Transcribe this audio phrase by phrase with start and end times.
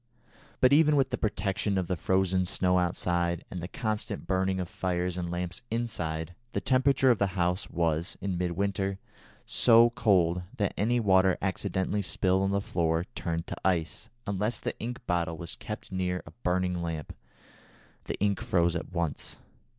[0.61, 4.67] But even with the protection of the frozen snow outside, and the constant burning of
[4.67, 8.97] fires and lamps inside, the temperature of the house was, in midwinter,
[9.45, 14.59] so cold that any water accidentally spilled on the floor turned to ice, and unless
[14.59, 17.15] the ink bottle was kept near a burning lamp,
[18.05, 19.37] the ink froze at once.